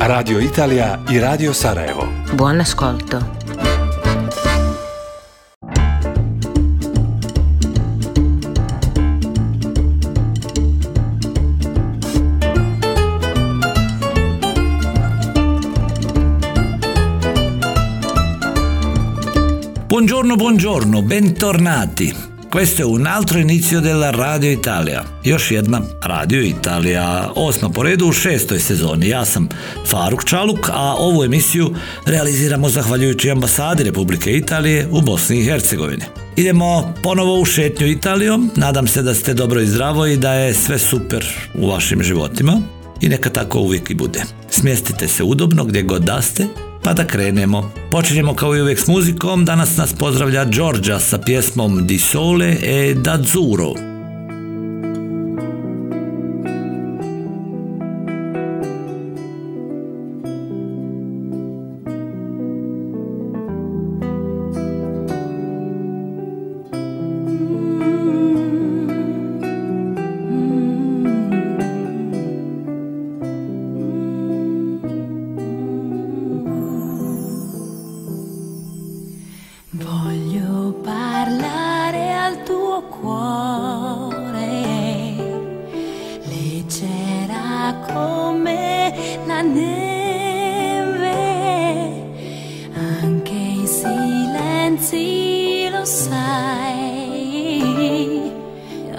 [0.00, 2.06] Radio Italija i Radio Sarajevo.
[2.34, 3.18] Buon ascolto.
[19.86, 22.33] Buongiorno, buongiorno, bentornati.
[22.54, 25.04] Questo è un altro inizio della Radio Italija.
[25.24, 29.08] Još jedna Radio Italija, osma po redu u šestoj sezoni.
[29.08, 29.48] Ja sam
[29.86, 31.74] Faruk Čaluk, a ovu emisiju
[32.06, 36.04] realiziramo zahvaljujući ambasadi Republike Italije u Bosni i Hercegovini.
[36.36, 40.54] Idemo ponovo u šetnju Italijom, nadam se da ste dobro i zdravo i da je
[40.54, 42.60] sve super u vašim životima
[43.00, 44.22] i neka tako uvijek i bude.
[44.50, 46.46] Smjestite se udobno gdje god da ste
[46.84, 47.70] pa da krenemo.
[47.90, 52.94] Počinjemo kao i uvijek s muzikom, danas nas pozdravlja Giorgia sa pjesmom Di Sole e
[52.94, 53.93] d'Azzurro.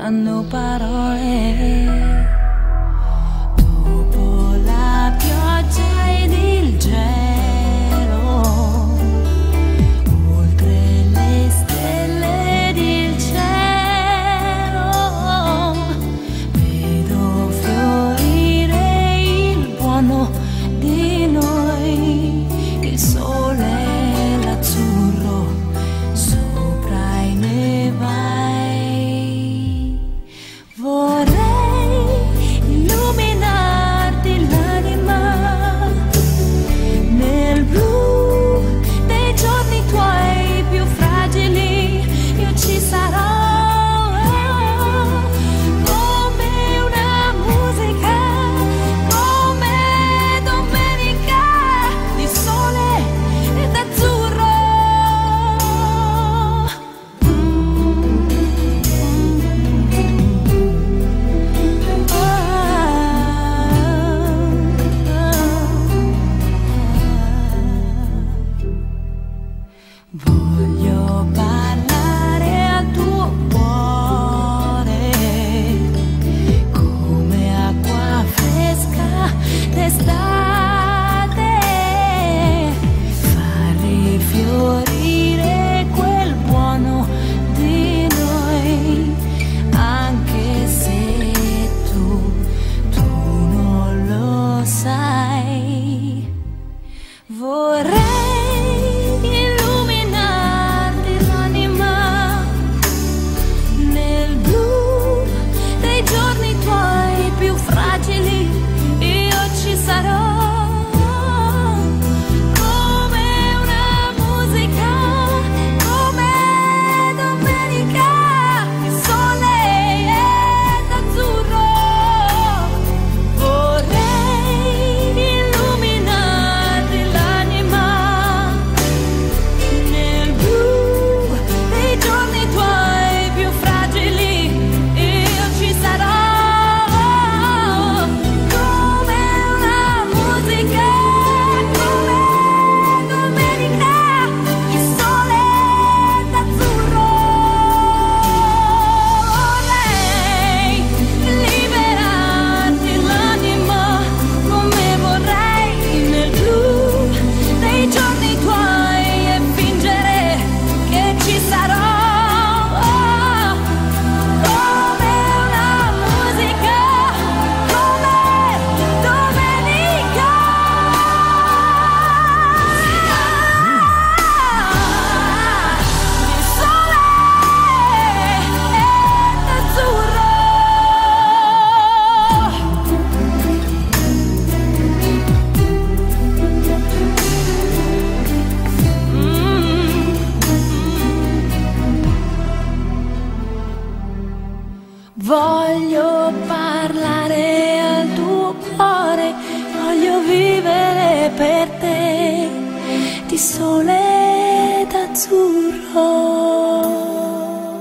[0.06, 1.16] a new bottle.
[1.18, 2.05] Yeah.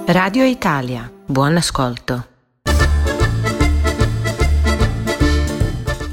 [0.08, 2.20] Radio Italia, buon ascolto.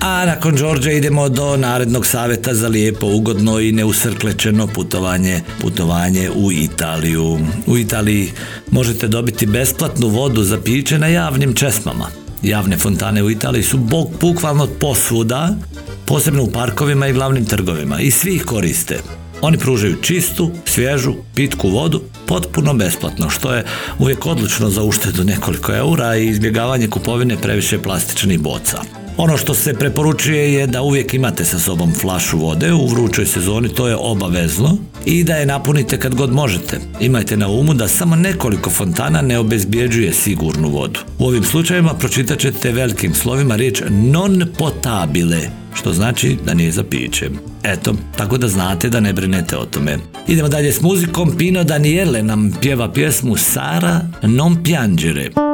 [0.02, 6.52] A nakon Đorđa idemo do narednog savjeta za lijepo, ugodno i neusrklečeno putovanje, putovanje u
[6.52, 7.40] Italiju.
[7.68, 8.32] U Italiji
[8.72, 12.08] možete dobiti besplatnu vodu za piće na javnim česmama.
[12.42, 15.56] Javne fontane u Italiji su bok bukvalno posvuda,
[16.06, 19.21] posebno u parkovima i glavnim trgovima i svi ih koriste.
[19.42, 23.66] Oni pružaju čistu, svježu, pitku vodu potpuno besplatno, što je
[24.00, 29.01] uvijek odlično za uštedu nekoliko eura i izbjegavanje kupovine previše plastičnih boca.
[29.18, 33.70] Ono što se preporučuje je da uvijek imate sa sobom flašu vode u vrućoj sezoni,
[33.70, 36.80] to je obavezno, i da je napunite kad god možete.
[37.00, 41.00] Imajte na umu da samo nekoliko fontana ne obezbjeđuje sigurnu vodu.
[41.20, 45.40] U ovim slučajevima pročitat ćete velikim slovima riječ non potabile,
[45.74, 47.30] što znači da nije za piće.
[47.64, 49.98] Eto, tako da znate da ne brinete o tome.
[50.28, 51.38] Idemo dalje s muzikom.
[51.38, 55.51] Pino Daniele nam pjeva pjesmu Sara non piangere.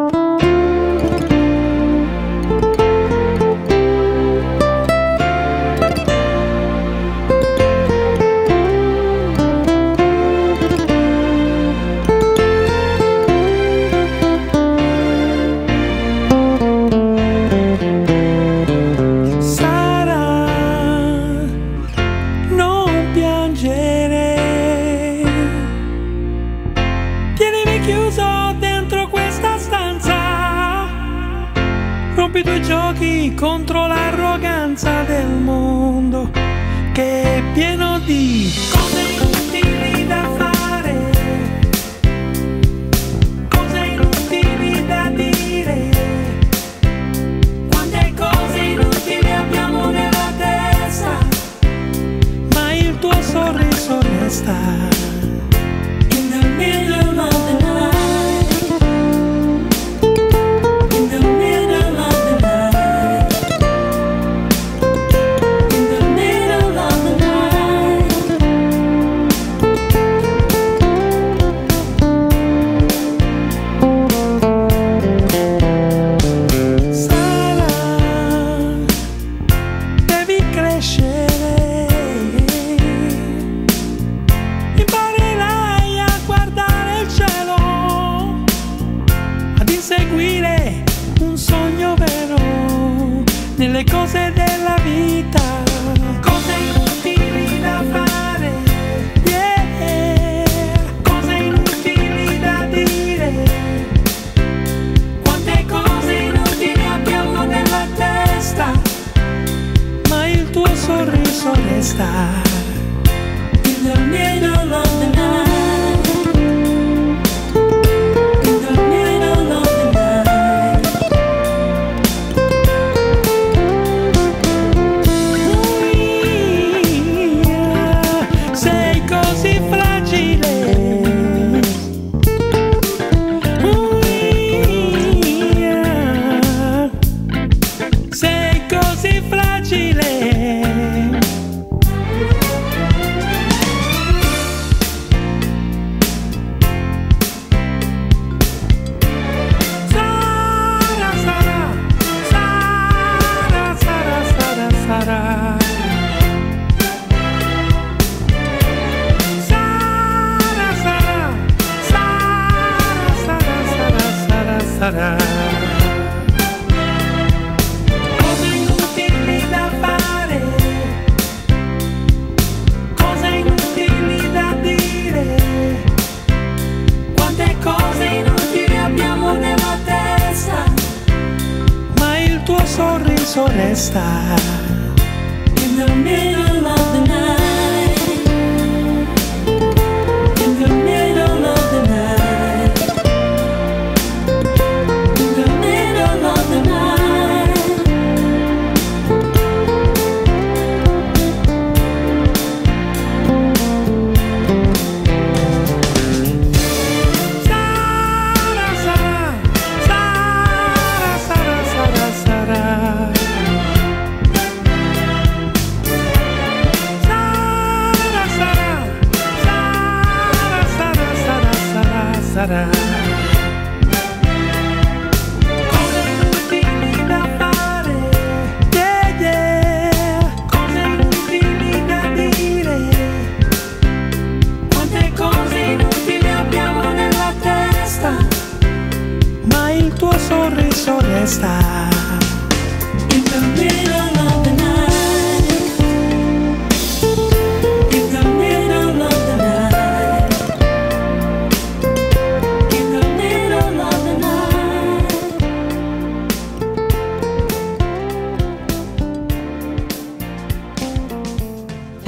[183.27, 184.39] sola estar.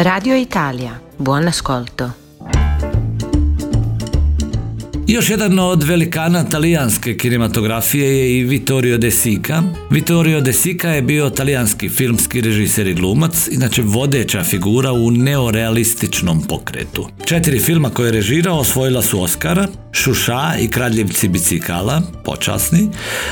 [0.01, 2.28] Radio Italia, buon ascolto.
[5.10, 9.63] Još jedan od velikana talijanske kinematografije je i Vittorio De Sica.
[9.92, 16.42] Vittorio De Sica je bio talijanski filmski režiser i glumac, inače vodeća figura u neorealističnom
[16.42, 17.08] pokretu.
[17.25, 22.89] Četiri filma koje je režirao osvojila su Oscara, Šuša i Kraljevci bicikala, počasni,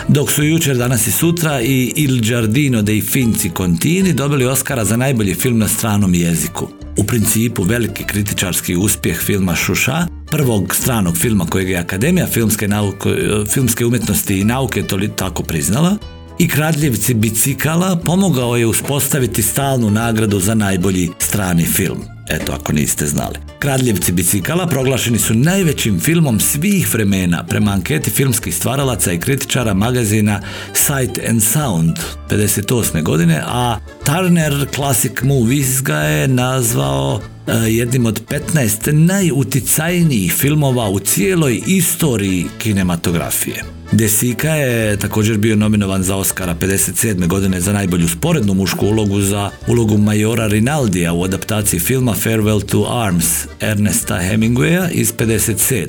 [0.07, 4.97] dok su jučer, danas i sutra i Il Giardino dei Finci Contini dobili Oscara za
[4.97, 6.67] najbolji film na stranom jeziku.
[6.97, 13.09] U principu veliki kritičarski uspjeh filma Šuša, prvog stranog filma kojeg je Akademija filmske, nauke,
[13.53, 15.97] filmske umjetnosti i nauke to tako priznala,
[16.39, 22.01] i Kraljevci bicikala pomogao je uspostaviti stalnu nagradu za najbolji strani film.
[22.29, 23.35] Eto, ako niste znali.
[23.59, 30.41] Kraljevci bicikala proglašeni su najvećim filmom svih vremena prema anketi filmskih stvaralaca i kritičara magazina
[30.73, 31.97] Sight and Sound
[32.29, 33.03] 58.
[33.03, 37.21] godine, a Turner Classic Movies ga je nazvao
[37.67, 43.63] jednim od 15 najuticajnijih filmova u cijeloj istoriji kinematografije.
[43.91, 47.27] Desika je također bio nominovan za Oscara 57.
[47.27, 52.87] godine za najbolju sporednu mušku ulogu za ulogu majora Rinaldija u adaptaciji filma Farewell to
[52.89, 55.87] Arms Ernesta Hemingwaya iz 57.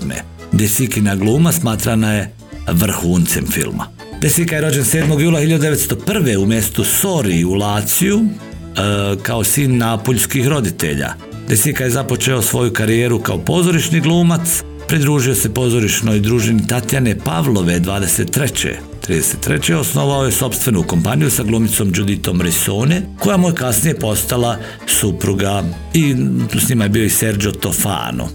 [0.52, 2.32] Desikina gluma smatrana je
[2.68, 3.86] vrhuncem filma.
[4.20, 5.20] Desika je rođen 7.
[5.20, 6.36] jula 1901.
[6.36, 11.27] u mjestu Sori u Laciju e, kao sin napuljskih roditelja.
[11.48, 18.74] Desika je započeo svoju karijeru kao pozorišni glumac, Pridružio se pozorišnoj družini Tatjane Pavlove 23.
[19.08, 19.74] 33.
[19.74, 25.64] osnovao je sobstvenu kompaniju sa glumicom Juditom Risone, koja mu je kasnije postala supruga
[25.94, 26.16] i
[26.54, 28.28] s njima je bio i Sergio Tofano.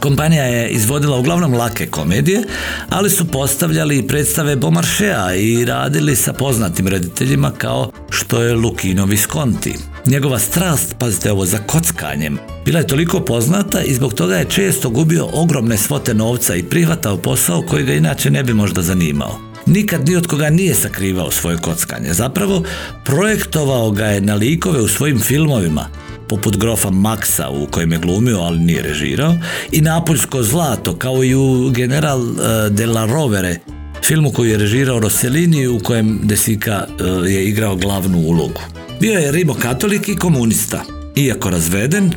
[0.00, 2.42] Kompanija je izvodila uglavnom lake komedije,
[2.88, 9.04] ali su postavljali i predstave Bomaršea i radili sa poznatim rediteljima kao što je Lukino
[9.04, 9.74] Visconti.
[10.06, 14.90] Njegova strast, pazite ovo, za kockanjem, bila je toliko poznata i zbog toga je često
[14.90, 19.38] gubio ogromne svote novca i prihvatao posao koji ga inače ne bi možda zanimao.
[19.66, 22.12] Nikad ni od koga nije sakrivao svoje kockanje.
[22.12, 22.62] Zapravo,
[23.04, 25.88] projektovao ga je na likove u svojim filmovima,
[26.28, 29.34] poput grofa Maxa u kojem je glumio, ali nije režirao,
[29.72, 32.36] i Napoljsko zlato, kao i u General uh,
[32.70, 33.58] de la Rovere,
[34.02, 38.60] filmu koji je režirao Rossellini u kojem Desika uh, je igrao glavnu ulogu.
[39.04, 40.84] Bio je rimokatolik i komunista.
[41.16, 42.12] Iako razveden, e,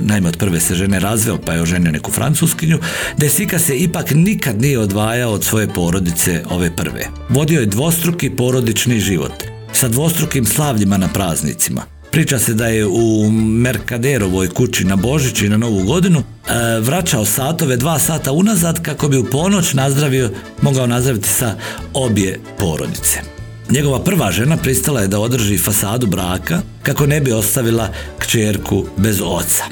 [0.00, 2.78] naime od prve se žene razveo pa je oženio neku francuskinju,
[3.16, 7.06] Desika se ipak nikad nije odvajao od svoje porodice ove prve.
[7.28, 9.32] Vodio je dvostruki porodični život,
[9.72, 11.82] sa dvostrukim slavljima na praznicima.
[12.10, 17.24] Priča se da je u Merkaderovoj kući na Božić i na Novu godinu e, vraćao
[17.24, 20.30] satove dva sata unazad kako bi u ponoć nazdravio,
[20.62, 21.56] mogao nazdraviti sa
[21.94, 23.37] obje porodice.
[23.70, 29.20] Njegova prva žena pristala je da održi fasadu braka kako ne bi ostavila kćerku bez
[29.24, 29.64] oca.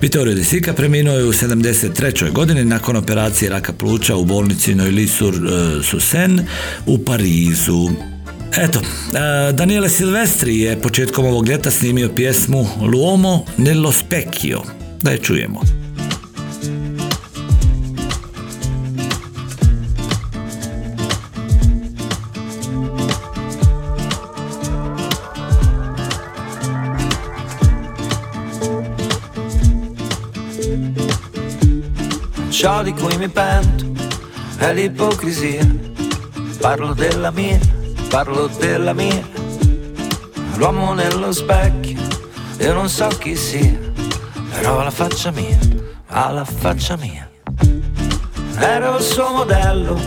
[0.00, 2.32] Vittorio De Sica preminuo je u 73.
[2.32, 5.34] godini nakon operacije raka pluća u bolnici Noilly-sur
[5.82, 6.40] Susen
[6.86, 7.90] u Parizu.
[8.56, 14.62] Eto, e, Daniele Silvestri je početkom ovog ljeta snimio pjesmu L'uomo nello specchio.
[15.02, 15.60] Da je čujemo.
[32.60, 33.86] Ciò di cui mi pento
[34.58, 35.66] è l'ipocrisia.
[36.60, 37.58] Parlo della mia,
[38.10, 39.26] parlo della mia.
[40.56, 41.98] L'uomo nello specchio,
[42.58, 43.78] io non so chi sia,
[44.50, 45.58] però la faccia mia,
[46.08, 47.30] ha la faccia mia.
[48.58, 49.98] Ero il suo modello,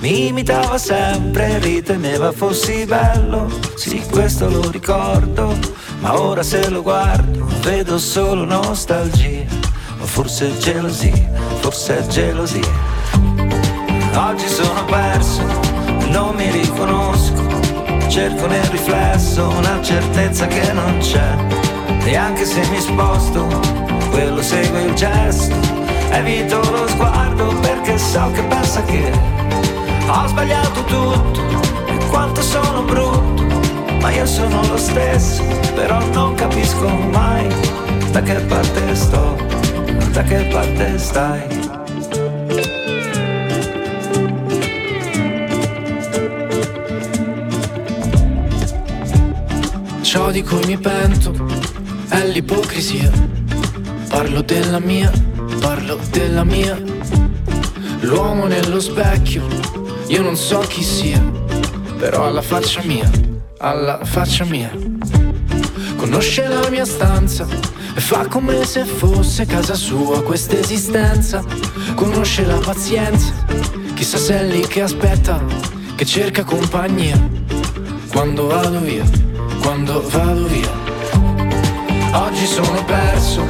[0.00, 5.56] mi imitava sempre, riteneva fossi bello, sì questo lo ricordo,
[6.00, 9.46] ma ora se lo guardo vedo solo nostalgia,
[10.04, 11.12] forse gelosia,
[11.60, 12.68] forse gelosia.
[14.14, 15.42] Oggi sono perso,
[16.08, 17.42] non mi riconosco,
[18.08, 21.34] cerco nel riflesso una certezza che non c'è,
[22.04, 23.46] e anche se mi sposto,
[24.10, 25.54] quello segue il gesto,
[26.10, 29.10] evito lo sguardo perché so che pensa che
[30.06, 31.40] ho sbagliato tutto
[31.86, 33.46] e quanto sono brutto,
[34.00, 35.42] ma io sono lo stesso,
[35.74, 37.48] però non capisco mai
[38.10, 39.36] da che parte sto,
[40.10, 41.60] da che parte stai.
[50.02, 51.34] Ciò di cui mi pento
[52.08, 53.10] è l'ipocrisia.
[54.08, 55.10] Parlo della mia,
[55.60, 56.78] parlo della mia.
[58.00, 59.46] L'uomo nello specchio,
[60.08, 61.22] io non so chi sia,
[61.98, 63.10] però alla faccia mia,
[63.58, 64.70] alla faccia mia.
[64.70, 67.46] Con Conosce la mia stanza
[68.02, 71.44] fa come se fosse casa sua questa esistenza.
[71.94, 73.32] Conosce la pazienza,
[73.94, 75.40] chissà se è lì che aspetta,
[75.94, 77.16] che cerca compagnia.
[78.10, 79.04] Quando vado via,
[79.62, 80.70] quando vado via.
[82.12, 83.44] Oggi sono perso,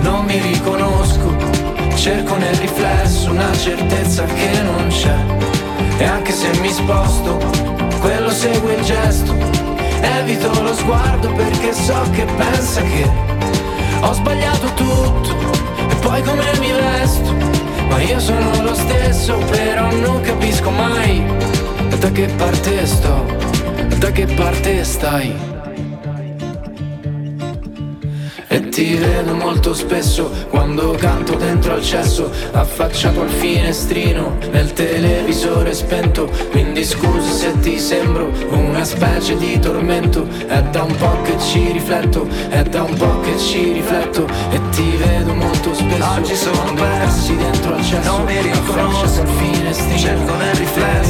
[0.00, 1.36] non mi riconosco.
[1.94, 5.16] Cerco nel riflesso una certezza che non c'è.
[5.98, 7.38] E anche se mi sposto,
[8.00, 9.72] quello segue il gesto
[10.02, 13.08] Evito lo sguardo perché so che pensa che
[14.02, 15.30] ho sbagliato tutto
[15.88, 17.34] e poi come mi vesto.
[17.88, 21.24] Ma io sono lo stesso, però non capisco mai
[21.98, 23.24] da che parte sto,
[23.98, 25.51] da che parte stai.
[28.72, 36.30] Ti vedo molto spesso quando canto dentro al cesso Affacciato al finestrino nel televisore spento.
[36.50, 40.26] Quindi scusa se ti sembro una specie di tormento.
[40.46, 44.60] È da un po' che ci rifletto, è da un po' che ci rifletto E
[44.70, 49.98] ti vedo molto spesso Oggi sono persi dentro al cesso Non mi riconosco al finestrino
[49.98, 51.01] Cerco nel riflesso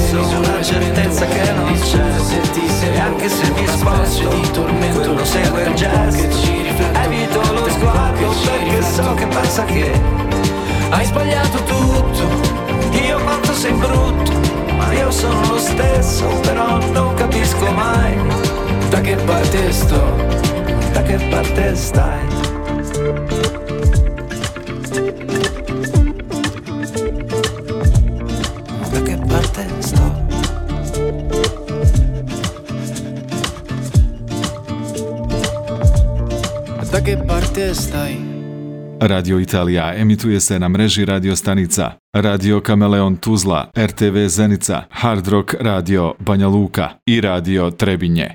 [39.01, 41.93] Radio Italija emituje se na mreži radio stanica.
[42.13, 48.31] Radio Kameleon Tuzla, RTV Zenica, Hard Rock Radio Banja Luka i Radio Trebinje.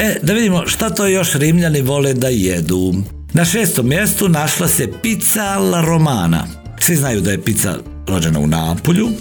[0.00, 2.94] E, da vidimo šta to još Rimljani vole da jedu.
[3.32, 6.46] Na šestom mjestu našla se pizza alla romana.
[6.80, 9.08] Svi znaju da je pizza rođena u Napolju.
[9.08, 9.12] E,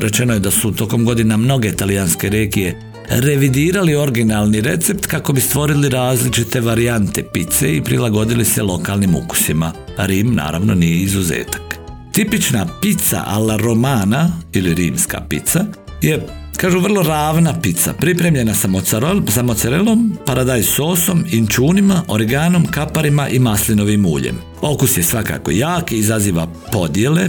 [0.00, 5.88] rečeno je da su tokom godina mnoge italijanske regije revidirali originalni recept kako bi stvorili
[5.88, 9.72] različite varijante pice i prilagodili se lokalnim ukusima.
[9.98, 11.78] Rim naravno nije izuzetak.
[12.12, 15.64] Tipična pizza alla romana ili rimska pizza
[16.02, 23.28] je Kažu vrlo ravna pizza, pripremljena sa, mozzarell, sa mozzarellom, paradajz sosom, inčunima, origanom, kaparima
[23.28, 24.38] i maslinovim uljem.
[24.60, 27.28] Okus je svakako jak i izaziva podjele,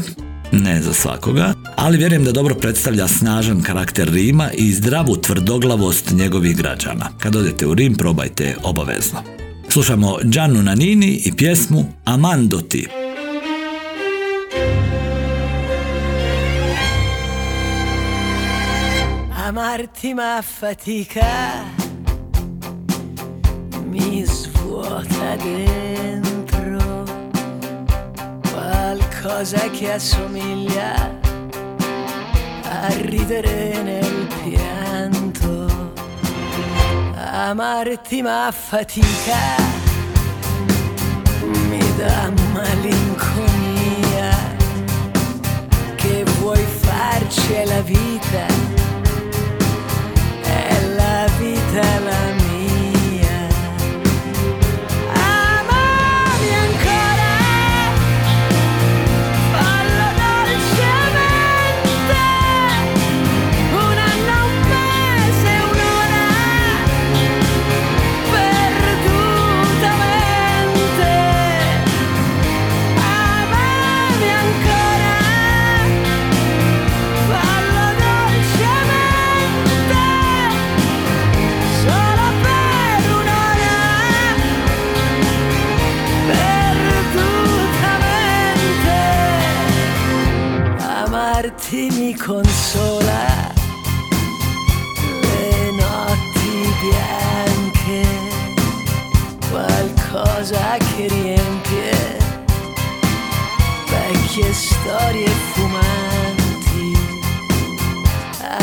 [0.52, 6.58] ne za svakoga, ali vjerujem da dobro predstavlja snažan karakter Rima i zdravu tvrdoglavost njegovih
[6.58, 7.10] građana.
[7.20, 9.20] Kad odete u Rim, probajte obavezno.
[9.70, 12.88] Slušamo Giannu Nanini i pjesmu Amandoti.
[19.52, 21.66] Amarti ma fatica
[23.84, 27.04] mi svuota dentro
[28.50, 31.20] qualcosa che assomiglia
[32.64, 35.68] a ridere nel pianto.
[37.14, 39.58] Amarti ma fatica
[41.44, 42.51] mi dà
[92.32, 93.52] consola
[95.22, 98.02] le notti bianche,
[99.50, 102.18] qualcosa che riempie
[103.90, 106.98] vecchie storie fumanti.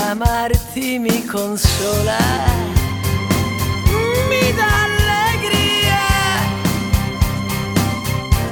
[0.08, 2.16] Amarti mi consola,
[4.30, 6.04] mi dà allegria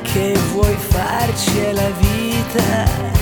[0.03, 3.16] che vuoi farci è la vita.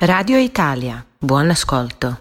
[0.00, 2.14] Radio Italia, buon ascolto.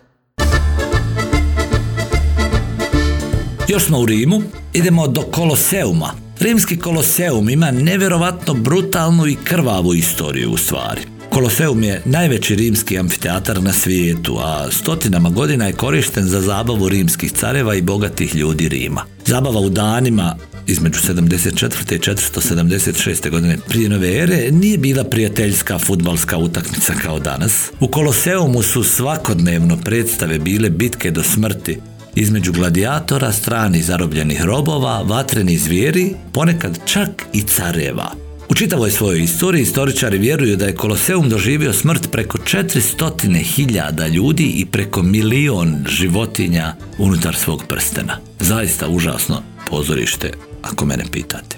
[3.68, 4.42] Još smo u Rimu,
[4.74, 6.12] idemo do Koloseuma.
[6.40, 11.02] Rimski Koloseum ima nevjerovatno brutalnu i krvavu istoriju u stvari.
[11.30, 17.32] Koloseum je najveći rimski amfiteatar na svijetu, a stotinama godina je korišten za zabavu rimskih
[17.32, 19.02] careva i bogatih ljudi Rima.
[19.26, 20.36] Zabava u danima
[20.68, 21.96] između 74.
[21.96, 23.30] i 476.
[23.30, 27.72] godine prije nove ere nije bila prijateljska futbalska utakmica kao danas.
[27.80, 31.78] U Koloseumu su svakodnevno predstave bile bitke do smrti
[32.16, 38.12] između gladijatora, strani zarobljenih robova, vatrenih zvijeri, ponekad čak i careva.
[38.50, 44.66] U čitavoj svojoj istoriji istoričari vjeruju da je Koloseum doživio smrt preko 400.000 ljudi i
[44.66, 48.18] preko milion životinja unutar svog prstena.
[48.40, 50.32] Zaista užasno pozorište,
[50.72, 51.58] ako mene pitate.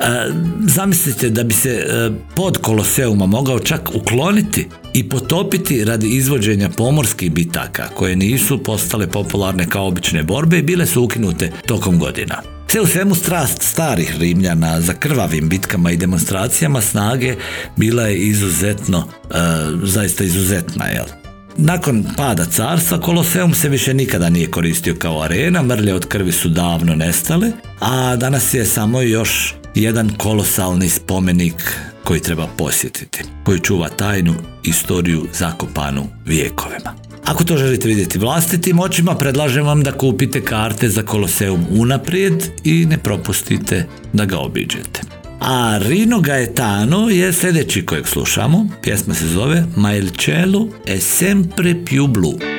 [0.00, 0.32] E,
[0.66, 7.32] zamislite da bi se e, pod Koloseuma mogao čak ukloniti i potopiti radi izvođenja pomorskih
[7.32, 12.42] bitaka koje nisu postale popularne kao obične borbe i bile su ukinute tokom godina.
[12.70, 17.34] Sve u svemu strast starih Rimljana za krvavim bitkama i demonstracijama snage
[17.76, 19.34] bila je izuzetno, e,
[19.82, 21.27] zaista izuzetna, jel?
[21.60, 26.48] Nakon pada carstva, Koloseum se više nikada nije koristio kao arena, mrlje od krvi su
[26.48, 33.88] davno nestale, a danas je samo još jedan kolosalni spomenik koji treba posjetiti, koji čuva
[33.88, 36.94] tajnu istoriju zakopanu vijekovima.
[37.24, 42.86] Ako to želite vidjeti vlastitim očima, predlažem vam da kupite karte za Koloseum unaprijed i
[42.86, 45.17] ne propustite da ga obiđete.
[45.40, 48.66] A Rino Gaetano je sljedeći kojeg slušamo.
[48.82, 52.57] Pjesma se zove Ma il cielo è sempre più blu.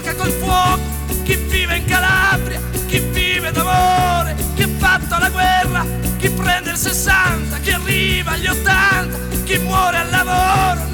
[0.00, 0.80] Gioca col fuoco,
[1.24, 5.84] chi vive in Calabria, chi vive d'amore, chi ha fatto la guerra,
[6.18, 10.88] chi prende il 60, chi arriva agli 80, chi muore al lavoro,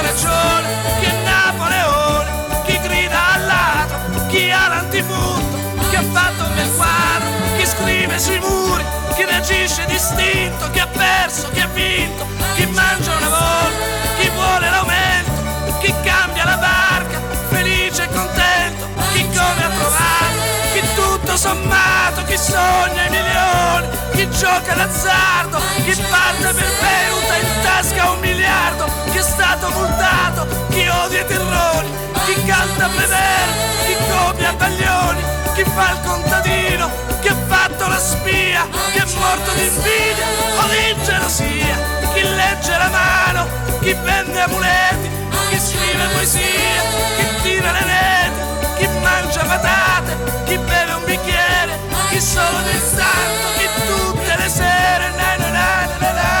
[0.00, 0.68] dato ragione,
[1.00, 2.30] chi è Napoleone,
[2.64, 5.58] chi grida al ladro, chi ha l'antifurto,
[5.88, 8.84] chi ha fatto un bel quadro, chi scrive sui muri,
[9.14, 13.89] chi reagisce distinto, chi ha perso, chi ha vinto, chi mangia una volta,
[21.30, 28.10] tutto sommato, chi sogna i milioni, chi gioca d'azzardo, chi parte per bevuta in tasca
[28.10, 31.90] un miliardo, chi è stato multato, chi odia i terroni,
[32.24, 33.48] chi canta Prever,
[33.86, 35.22] chi copia Baglioni,
[35.54, 36.90] chi fa il contadino,
[37.20, 40.26] chi ha fatto la spia, chi è morto di invidia
[40.58, 41.76] o di gelosia,
[42.12, 43.46] chi legge la mano,
[43.80, 45.08] chi vende amuleti,
[45.48, 46.82] chi scrive poesia,
[47.16, 50.16] chi tira le reti, chi mangia patate,
[50.46, 50.89] chi beve
[52.20, 55.68] solo del santo, chi tutte le sere, na na na
[56.00, 56.32] na na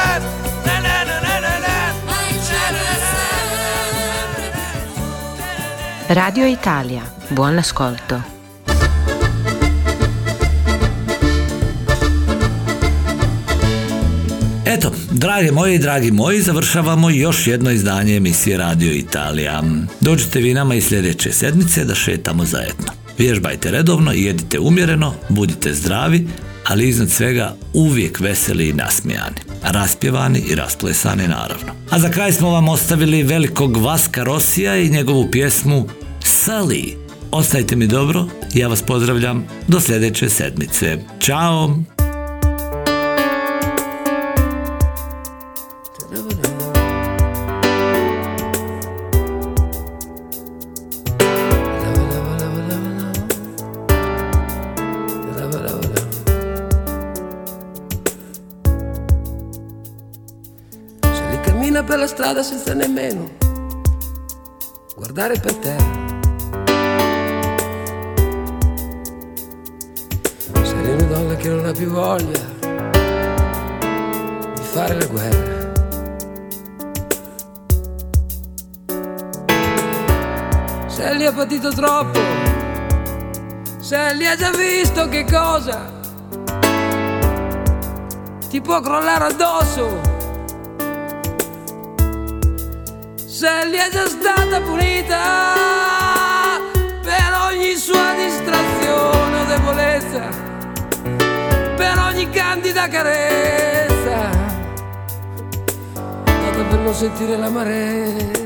[0.64, 1.74] na na na na na na
[6.08, 8.20] Radio Italia, buon ascolto.
[14.64, 19.62] Eto, drage moji i dragi moji, završavamo još jedno izdanje emisije Radio Italija.
[20.00, 22.99] Dođite vi nama i sljedeće sedmice da šetamo zajedno.
[23.20, 26.26] Vježbajte redovno, jedite umjereno, budite zdravi,
[26.66, 29.36] ali iznad svega uvijek veseli i nasmijani.
[29.62, 31.72] Raspjevani i rasplesani naravno.
[31.90, 35.88] A za kraj smo vam ostavili velikog Vaska Rosija i njegovu pjesmu
[36.20, 36.94] Sally.
[37.30, 40.98] Ostajte mi dobro, ja vas pozdravljam do sljedeće sedmice.
[41.20, 41.76] Ćao!
[62.30, 63.28] Strada senza nemmeno
[64.94, 65.98] guardare per terra.
[70.62, 72.38] Sei una donna che non ha più voglia
[74.54, 75.58] di fare la guerra.
[80.86, 82.20] Se li ha patito troppo,
[83.80, 85.90] se li ha già visto che cosa
[88.48, 90.09] ti può crollare addosso.
[93.40, 95.16] Se gli è già stata punita
[97.00, 100.28] per ogni sua distrazione o debolezza,
[101.74, 104.28] per ogni candida carezza,
[105.94, 108.39] nata per non sentire l'amarezza.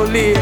[0.00, 0.40] Follia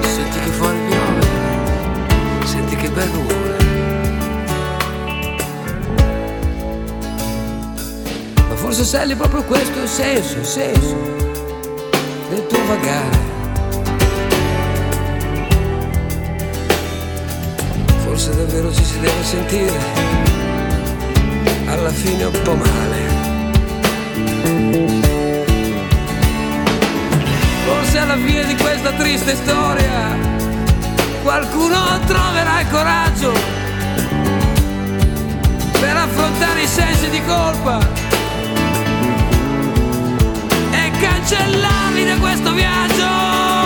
[0.00, 3.56] Senti che fuori piove, senti che bel rumore.
[8.48, 10.96] Ma forse sai proprio questo il senso, il senso
[12.30, 13.37] del tuo vagare.
[18.28, 19.78] Forse davvero ci si deve sentire
[21.64, 22.96] alla fine un po' male.
[27.64, 30.14] Forse alla fine di questa triste storia
[31.22, 33.32] qualcuno troverà il coraggio
[35.80, 37.78] per affrontare i sensi di colpa
[40.70, 43.57] e cancellarli da questo viaggio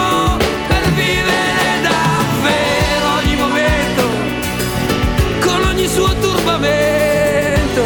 [5.92, 7.82] suo turbamento.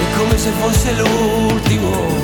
[0.00, 2.22] È come se fosse l'ultimo.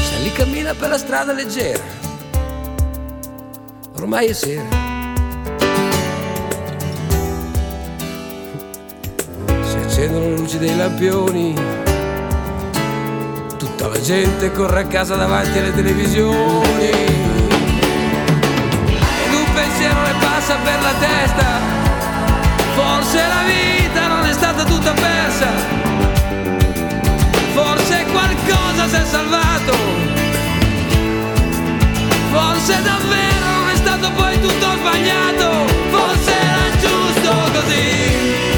[0.00, 1.84] Se lì cammina per la strada leggera,
[3.96, 4.87] ormai è sera.
[10.48, 11.54] Luci dei lampioni.
[13.58, 16.88] Tutta la gente corre a casa davanti alle televisioni.
[19.24, 21.44] Ed un pensiero le passa per la testa.
[22.74, 25.48] Forse la vita non è stata tutta persa.
[27.52, 29.76] Forse qualcosa si è salvato.
[32.32, 35.66] Forse davvero non è stato poi tutto sbagliato.
[35.90, 38.57] Forse era giusto così.